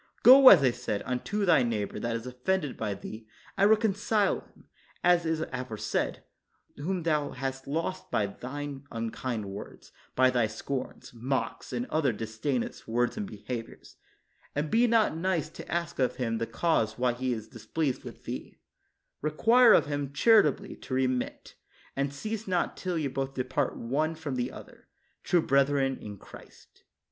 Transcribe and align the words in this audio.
Go, 0.23 0.49
as 0.49 0.63
I 0.63 0.71
said, 0.71 1.03
unto 1.05 1.45
thy 1.45 1.61
neighbor 1.61 1.99
that 1.99 2.15
is 2.15 2.25
offended 2.25 2.75
by 2.75 2.95
thee, 2.95 3.27
and 3.55 3.69
reconcile 3.69 4.39
him, 4.39 4.67
as 5.03 5.27
is 5.27 5.41
aforesaid, 5.53 6.23
whom 6.77 7.03
thou 7.03 7.29
hast 7.33 7.67
lost 7.67 8.09
by 8.09 8.25
thine 8.25 8.83
unkind 8.89 9.45
words, 9.45 9.91
by 10.15 10.31
thy 10.31 10.47
scorns, 10.47 11.13
mocks 11.13 11.71
and 11.71 11.85
other 11.91 12.11
disdainous 12.11 12.87
words 12.87 13.15
and 13.15 13.27
behaviors; 13.27 13.97
and 14.55 14.71
be 14.71 14.87
not 14.87 15.15
nice 15.15 15.49
to 15.49 15.71
ask 15.71 15.99
of 15.99 16.15
him 16.15 16.39
the 16.39 16.47
cause 16.47 16.97
why 16.97 17.13
he 17.13 17.31
is 17.31 17.47
displeased 17.47 18.03
with 18.03 18.23
thee; 18.23 18.57
require 19.21 19.71
of 19.71 19.85
him 19.85 20.11
charitably 20.13 20.75
to 20.77 20.95
remit; 20.95 21.53
and 21.95 22.11
cease 22.11 22.47
not 22.47 22.75
till 22.75 22.97
you 22.97 23.07
both 23.11 23.35
depart 23.35 23.77
one 23.77 24.15
from 24.15 24.33
the 24.35 24.51
other, 24.51 24.87
true 25.23 25.43
brethren 25.43 25.99
in 25.99 26.17
Christ. 26.17 26.85